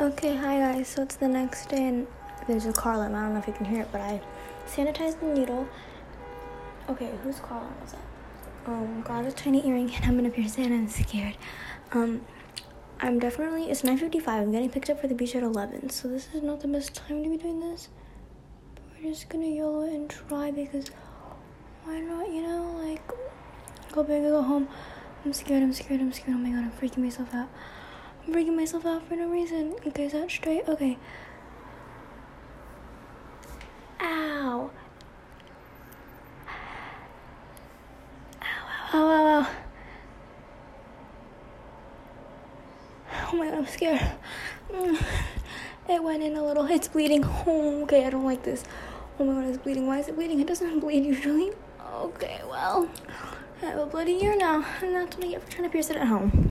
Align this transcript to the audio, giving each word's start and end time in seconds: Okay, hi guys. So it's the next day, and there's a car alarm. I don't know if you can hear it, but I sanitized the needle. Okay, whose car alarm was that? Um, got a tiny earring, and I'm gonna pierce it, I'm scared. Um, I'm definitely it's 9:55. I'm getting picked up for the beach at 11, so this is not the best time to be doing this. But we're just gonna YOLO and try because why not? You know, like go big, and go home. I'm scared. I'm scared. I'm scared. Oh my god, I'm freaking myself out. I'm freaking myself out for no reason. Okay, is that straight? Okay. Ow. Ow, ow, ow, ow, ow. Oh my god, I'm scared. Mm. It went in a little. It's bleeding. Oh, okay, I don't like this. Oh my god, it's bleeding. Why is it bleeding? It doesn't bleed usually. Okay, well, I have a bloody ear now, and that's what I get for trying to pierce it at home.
Okay, 0.00 0.34
hi 0.34 0.58
guys. 0.58 0.88
So 0.88 1.02
it's 1.02 1.14
the 1.14 1.28
next 1.28 1.68
day, 1.68 1.86
and 1.86 2.08
there's 2.48 2.66
a 2.66 2.72
car 2.72 2.94
alarm. 2.94 3.14
I 3.14 3.22
don't 3.22 3.34
know 3.34 3.38
if 3.38 3.46
you 3.46 3.52
can 3.52 3.64
hear 3.64 3.82
it, 3.82 3.92
but 3.92 4.00
I 4.00 4.20
sanitized 4.66 5.20
the 5.20 5.26
needle. 5.26 5.68
Okay, 6.88 7.12
whose 7.22 7.38
car 7.38 7.58
alarm 7.58 7.74
was 7.80 7.92
that? 7.92 8.02
Um, 8.66 9.02
got 9.02 9.24
a 9.24 9.30
tiny 9.30 9.64
earring, 9.68 9.94
and 9.94 10.04
I'm 10.04 10.16
gonna 10.16 10.30
pierce 10.30 10.58
it, 10.58 10.72
I'm 10.72 10.88
scared. 10.88 11.36
Um, 11.92 12.22
I'm 12.98 13.20
definitely 13.20 13.70
it's 13.70 13.84
9:55. 13.84 14.42
I'm 14.42 14.50
getting 14.50 14.68
picked 14.68 14.90
up 14.90 15.00
for 15.00 15.06
the 15.06 15.14
beach 15.14 15.36
at 15.36 15.44
11, 15.44 15.90
so 15.90 16.08
this 16.08 16.26
is 16.34 16.42
not 16.42 16.58
the 16.58 16.66
best 16.66 16.96
time 16.96 17.22
to 17.22 17.30
be 17.30 17.36
doing 17.36 17.60
this. 17.60 17.88
But 18.74 18.82
we're 18.96 19.10
just 19.10 19.28
gonna 19.28 19.46
YOLO 19.46 19.82
and 19.82 20.10
try 20.10 20.50
because 20.50 20.88
why 21.84 22.00
not? 22.00 22.32
You 22.32 22.42
know, 22.42 22.82
like 22.82 23.06
go 23.92 24.02
big, 24.02 24.24
and 24.24 24.32
go 24.32 24.42
home. 24.42 24.66
I'm 25.24 25.32
scared. 25.32 25.62
I'm 25.62 25.72
scared. 25.72 26.00
I'm 26.00 26.12
scared. 26.12 26.36
Oh 26.36 26.40
my 26.40 26.50
god, 26.50 26.64
I'm 26.64 26.72
freaking 26.72 26.98
myself 26.98 27.32
out. 27.32 27.48
I'm 28.26 28.32
freaking 28.32 28.56
myself 28.56 28.86
out 28.86 29.06
for 29.06 29.16
no 29.16 29.28
reason. 29.28 29.74
Okay, 29.86 30.06
is 30.06 30.12
that 30.12 30.30
straight? 30.30 30.66
Okay. 30.68 30.96
Ow. 34.00 34.70
Ow, 38.42 38.46
ow, 38.92 38.98
ow, 38.98 39.02
ow, 39.02 39.40
ow. 39.42 39.50
Oh 43.32 43.36
my 43.36 43.46
god, 43.46 43.58
I'm 43.58 43.66
scared. 43.66 44.00
Mm. 44.72 45.04
It 45.88 46.02
went 46.02 46.22
in 46.22 46.36
a 46.36 46.42
little. 46.42 46.64
It's 46.66 46.88
bleeding. 46.88 47.24
Oh, 47.46 47.82
okay, 47.82 48.06
I 48.06 48.10
don't 48.10 48.24
like 48.24 48.42
this. 48.42 48.64
Oh 49.18 49.24
my 49.24 49.34
god, 49.34 49.50
it's 49.50 49.58
bleeding. 49.58 49.86
Why 49.86 49.98
is 49.98 50.08
it 50.08 50.16
bleeding? 50.16 50.40
It 50.40 50.46
doesn't 50.46 50.80
bleed 50.80 51.04
usually. 51.04 51.52
Okay, 51.94 52.40
well, 52.48 52.88
I 53.62 53.66
have 53.66 53.78
a 53.78 53.86
bloody 53.86 54.22
ear 54.24 54.34
now, 54.36 54.64
and 54.82 54.94
that's 54.94 55.16
what 55.16 55.26
I 55.26 55.28
get 55.28 55.42
for 55.42 55.50
trying 55.50 55.64
to 55.64 55.70
pierce 55.70 55.90
it 55.90 55.96
at 55.96 56.06
home. 56.06 56.42